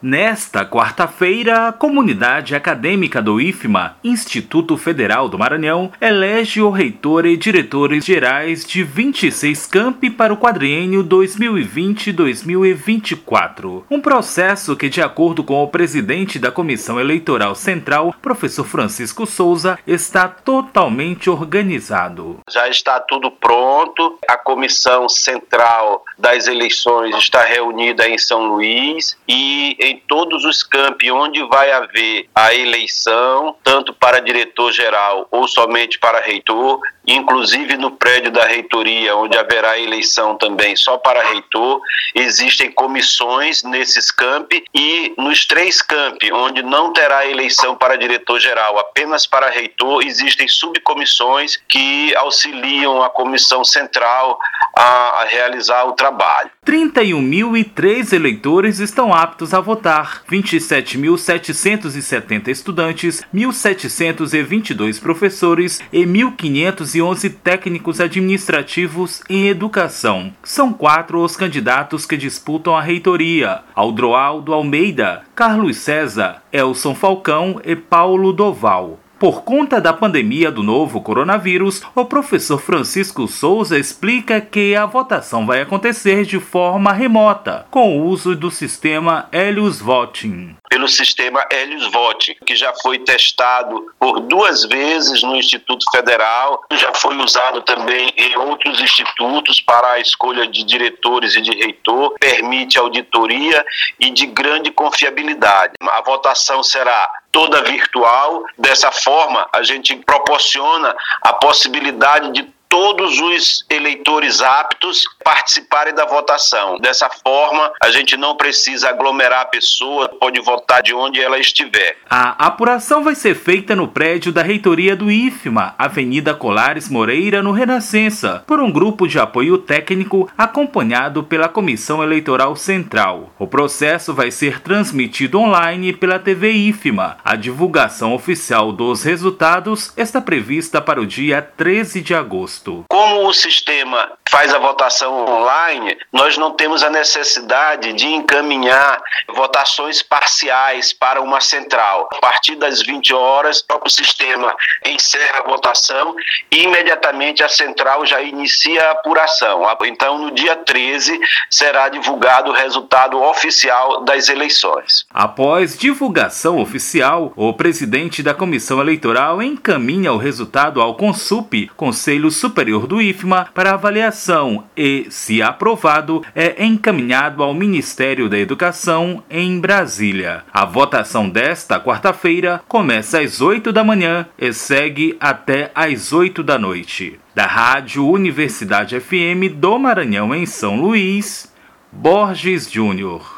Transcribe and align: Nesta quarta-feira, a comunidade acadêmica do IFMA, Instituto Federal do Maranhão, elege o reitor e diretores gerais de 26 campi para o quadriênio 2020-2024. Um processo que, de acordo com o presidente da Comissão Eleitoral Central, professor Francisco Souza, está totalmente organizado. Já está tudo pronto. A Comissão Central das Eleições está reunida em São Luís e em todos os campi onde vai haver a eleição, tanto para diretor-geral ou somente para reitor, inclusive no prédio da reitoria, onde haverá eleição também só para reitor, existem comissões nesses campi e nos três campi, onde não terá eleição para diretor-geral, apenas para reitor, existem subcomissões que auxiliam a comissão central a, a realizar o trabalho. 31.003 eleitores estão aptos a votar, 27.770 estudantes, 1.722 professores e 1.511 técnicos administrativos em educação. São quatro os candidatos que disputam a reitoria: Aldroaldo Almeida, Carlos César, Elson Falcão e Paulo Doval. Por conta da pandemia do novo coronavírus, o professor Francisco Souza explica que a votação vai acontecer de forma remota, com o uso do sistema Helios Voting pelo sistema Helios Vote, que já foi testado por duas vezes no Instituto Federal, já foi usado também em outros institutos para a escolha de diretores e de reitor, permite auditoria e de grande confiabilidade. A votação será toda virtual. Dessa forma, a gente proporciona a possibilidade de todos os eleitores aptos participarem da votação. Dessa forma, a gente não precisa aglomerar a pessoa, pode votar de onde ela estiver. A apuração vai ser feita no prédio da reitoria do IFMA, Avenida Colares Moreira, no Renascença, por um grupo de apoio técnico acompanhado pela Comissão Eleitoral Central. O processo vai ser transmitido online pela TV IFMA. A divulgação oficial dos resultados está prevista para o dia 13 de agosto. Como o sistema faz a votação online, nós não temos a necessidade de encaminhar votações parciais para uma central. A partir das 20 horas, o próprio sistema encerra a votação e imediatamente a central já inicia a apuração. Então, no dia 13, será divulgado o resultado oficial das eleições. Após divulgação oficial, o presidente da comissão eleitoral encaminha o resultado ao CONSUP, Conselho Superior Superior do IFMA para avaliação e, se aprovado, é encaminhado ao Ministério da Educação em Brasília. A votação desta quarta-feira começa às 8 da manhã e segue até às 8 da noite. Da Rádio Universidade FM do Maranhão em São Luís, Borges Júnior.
Nesta 0.00 0.64
quarta-feira, 0.64 1.66
a 1.66 1.72
comunidade 1.72 2.54
acadêmica 2.54 3.20
do 3.20 3.40
IFMA, 3.40 3.96
Instituto 4.04 4.76
Federal 4.76 5.28
do 5.28 5.36
Maranhão, 5.36 5.90
elege 6.00 6.62
o 6.62 6.70
reitor 6.70 7.26
e 7.26 7.36
diretores 7.36 8.04
gerais 8.04 8.64
de 8.64 8.84
26 8.84 9.66
campi 9.66 10.08
para 10.08 10.32
o 10.32 10.36
quadriênio 10.36 11.02
2020-2024. 11.02 13.82
Um 13.90 14.00
processo 14.00 14.76
que, 14.76 14.88
de 14.88 15.02
acordo 15.02 15.42
com 15.42 15.64
o 15.64 15.68
presidente 15.68 16.38
da 16.38 16.52
Comissão 16.52 17.00
Eleitoral 17.00 17.56
Central, 17.56 18.14
professor 18.22 18.64
Francisco 18.64 19.26
Souza, 19.26 19.80
está 19.84 20.28
totalmente 20.28 21.28
organizado. 21.28 22.38
Já 22.48 22.68
está 22.68 23.00
tudo 23.00 23.32
pronto. 23.32 24.16
A 24.30 24.36
Comissão 24.36 25.08
Central 25.08 26.04
das 26.16 26.46
Eleições 26.46 27.16
está 27.16 27.42
reunida 27.42 28.08
em 28.08 28.16
São 28.16 28.46
Luís 28.46 29.18
e 29.26 29.87
em 29.88 29.96
todos 30.06 30.44
os 30.44 30.62
campi 30.62 31.10
onde 31.10 31.42
vai 31.48 31.72
haver 31.72 32.28
a 32.34 32.54
eleição, 32.54 33.56
tanto 33.64 33.92
para 33.92 34.20
diretor-geral 34.20 35.26
ou 35.30 35.48
somente 35.48 35.98
para 35.98 36.20
reitor, 36.20 36.80
inclusive 37.06 37.76
no 37.76 37.92
prédio 37.92 38.30
da 38.30 38.44
reitoria, 38.44 39.16
onde 39.16 39.38
haverá 39.38 39.78
eleição 39.78 40.36
também 40.36 40.76
só 40.76 40.98
para 40.98 41.22
reitor, 41.22 41.80
existem 42.14 42.70
comissões 42.70 43.62
nesses 43.62 44.10
campi 44.10 44.62
e 44.74 45.14
nos 45.16 45.46
três 45.46 45.80
campi, 45.80 46.30
onde 46.32 46.62
não 46.62 46.92
terá 46.92 47.26
eleição 47.26 47.74
para 47.74 47.96
diretor-geral, 47.96 48.78
apenas 48.78 49.26
para 49.26 49.48
reitor, 49.50 50.02
existem 50.04 50.46
subcomissões 50.46 51.56
que 51.68 52.14
auxiliam 52.16 53.02
a 53.02 53.08
comissão 53.08 53.64
central 53.64 54.38
a, 54.76 55.22
a 55.22 55.24
realizar 55.24 55.84
o 55.84 55.92
trabalho. 55.92 56.50
31.003 56.68 58.12
eleitores 58.12 58.78
estão 58.78 59.14
aptos 59.14 59.54
a 59.54 59.60
votar, 59.60 60.22
27.770 60.30 62.48
estudantes, 62.48 63.22
1.722 63.34 65.00
professores 65.00 65.80
e 65.90 66.04
1.511 66.04 67.34
técnicos 67.42 68.02
administrativos 68.02 69.22
em 69.30 69.48
educação. 69.48 70.30
São 70.42 70.70
quatro 70.70 71.22
os 71.22 71.38
candidatos 71.38 72.04
que 72.04 72.18
disputam 72.18 72.76
a 72.76 72.82
reitoria: 72.82 73.62
Aldroaldo 73.74 74.52
Almeida, 74.52 75.22
Carlos 75.34 75.78
César, 75.78 76.42
Elson 76.52 76.94
Falcão 76.94 77.62
e 77.64 77.74
Paulo 77.74 78.30
Doval. 78.30 79.00
Por 79.18 79.42
conta 79.42 79.80
da 79.80 79.92
pandemia 79.92 80.48
do 80.48 80.62
novo 80.62 81.00
coronavírus, 81.00 81.82
o 81.92 82.04
professor 82.04 82.60
Francisco 82.60 83.26
Souza 83.26 83.76
explica 83.76 84.40
que 84.40 84.76
a 84.76 84.86
votação 84.86 85.44
vai 85.44 85.60
acontecer 85.60 86.24
de 86.24 86.38
forma 86.38 86.92
remota, 86.92 87.66
com 87.68 87.98
o 87.98 88.06
uso 88.06 88.36
do 88.36 88.48
sistema 88.48 89.28
Helios 89.32 89.80
Voting 89.80 90.54
pelo 90.68 90.88
sistema 90.88 91.44
Helios 91.50 91.90
Vote, 91.90 92.36
que 92.46 92.56
já 92.56 92.72
foi 92.82 92.98
testado 92.98 93.92
por 93.98 94.20
duas 94.20 94.64
vezes 94.64 95.22
no 95.22 95.36
Instituto 95.36 95.84
Federal, 95.90 96.62
já 96.72 96.92
foi 96.94 97.16
usado 97.16 97.62
também 97.62 98.12
em 98.16 98.36
outros 98.36 98.80
institutos 98.80 99.60
para 99.60 99.92
a 99.92 100.00
escolha 100.00 100.46
de 100.46 100.62
diretores 100.64 101.34
e 101.36 101.40
de 101.40 101.52
reitor, 101.52 102.14
permite 102.18 102.78
auditoria 102.78 103.64
e 103.98 104.10
de 104.10 104.26
grande 104.26 104.70
confiabilidade. 104.70 105.74
A 105.80 106.02
votação 106.02 106.62
será 106.62 107.08
toda 107.32 107.62
virtual. 107.62 108.44
Dessa 108.56 108.90
forma, 108.90 109.48
a 109.52 109.62
gente 109.62 109.94
proporciona 109.96 110.94
a 111.22 111.32
possibilidade 111.32 112.32
de 112.32 112.57
todos 112.78 113.18
os 113.18 113.66
eleitores 113.68 114.40
aptos 114.40 115.02
participarem 115.24 115.92
da 115.92 116.06
votação. 116.06 116.78
Dessa 116.78 117.10
forma, 117.10 117.72
a 117.82 117.90
gente 117.90 118.16
não 118.16 118.36
precisa 118.36 118.90
aglomerar 118.90 119.40
a 119.40 119.46
pessoa, 119.46 120.08
pode 120.08 120.40
votar 120.40 120.80
de 120.80 120.94
onde 120.94 121.20
ela 121.20 121.40
estiver. 121.40 121.96
A 122.08 122.46
apuração 122.46 123.02
vai 123.02 123.16
ser 123.16 123.34
feita 123.34 123.74
no 123.74 123.88
prédio 123.88 124.30
da 124.30 124.42
reitoria 124.42 124.94
do 124.94 125.10
IFMA, 125.10 125.74
Avenida 125.76 126.32
Colares 126.34 126.88
Moreira, 126.88 127.42
no 127.42 127.50
Renascença, 127.50 128.44
por 128.46 128.60
um 128.60 128.70
grupo 128.70 129.08
de 129.08 129.18
apoio 129.18 129.58
técnico 129.58 130.30
acompanhado 130.38 131.24
pela 131.24 131.48
Comissão 131.48 132.00
Eleitoral 132.00 132.54
Central. 132.54 133.32
O 133.40 133.48
processo 133.48 134.14
vai 134.14 134.30
ser 134.30 134.60
transmitido 134.60 135.40
online 135.40 135.92
pela 135.92 136.20
TV 136.20 136.52
IFMA. 136.52 137.16
A 137.24 137.34
divulgação 137.34 138.14
oficial 138.14 138.70
dos 138.70 139.02
resultados 139.02 139.92
está 139.96 140.20
prevista 140.20 140.80
para 140.80 141.00
o 141.00 141.06
dia 141.06 141.42
13 141.42 142.00
de 142.02 142.14
agosto. 142.14 142.67
Como 142.88 143.26
o 143.26 143.32
sistema 143.32 144.12
faz 144.28 144.52
a 144.52 144.58
votação 144.58 145.26
online, 145.26 145.96
nós 146.12 146.36
não 146.36 146.52
temos 146.52 146.82
a 146.82 146.90
necessidade 146.90 147.92
de 147.94 148.06
encaminhar 148.06 149.00
votações 149.34 150.02
parciais 150.02 150.92
para 150.92 151.22
uma 151.22 151.40
central. 151.40 152.08
A 152.12 152.20
partir 152.20 152.54
das 152.56 152.82
20 152.82 153.14
horas, 153.14 153.60
o 153.60 153.66
próprio 153.66 153.90
sistema 153.90 154.54
encerra 154.84 155.40
a 155.40 155.48
votação 155.48 156.14
e 156.50 156.64
imediatamente 156.64 157.42
a 157.42 157.48
central 157.48 158.04
já 158.04 158.20
inicia 158.20 158.88
a 158.88 158.92
apuração. 158.92 159.62
Então, 159.84 160.18
no 160.18 160.30
dia 160.30 160.56
13, 160.56 161.18
será 161.48 161.88
divulgado 161.88 162.50
o 162.50 162.54
resultado 162.54 163.20
oficial 163.22 164.04
das 164.04 164.28
eleições. 164.28 165.06
Após 165.10 165.78
divulgação 165.78 166.58
oficial, 166.60 167.32
o 167.34 167.52
presidente 167.54 168.22
da 168.22 168.34
comissão 168.34 168.80
eleitoral 168.80 169.42
encaminha 169.42 170.12
o 170.12 170.18
resultado 170.18 170.82
ao 170.82 170.94
CONSUP, 170.94 171.70
Conselho 171.76 172.30
Superior 172.30 172.57
Superior 172.58 172.88
do 172.88 173.00
IFMA 173.00 173.46
para 173.54 173.74
avaliação 173.74 174.64
e, 174.76 175.06
se 175.10 175.40
aprovado, 175.40 176.24
é 176.34 176.64
encaminhado 176.64 177.40
ao 177.40 177.54
Ministério 177.54 178.28
da 178.28 178.36
Educação 178.36 179.22
em 179.30 179.60
Brasília. 179.60 180.42
A 180.52 180.64
votação 180.64 181.30
desta 181.30 181.78
quarta-feira 181.78 182.60
começa 182.66 183.20
às 183.20 183.40
8 183.40 183.72
da 183.72 183.84
manhã 183.84 184.26
e 184.36 184.52
segue 184.52 185.16
até 185.20 185.70
às 185.72 186.12
8 186.12 186.42
da 186.42 186.58
noite. 186.58 187.20
Da 187.32 187.46
Rádio 187.46 188.04
Universidade 188.04 188.98
FM 188.98 189.54
do 189.54 189.78
Maranhão 189.78 190.34
em 190.34 190.44
São 190.44 190.80
Luís, 190.80 191.54
Borges 191.92 192.68
Júnior. 192.68 193.36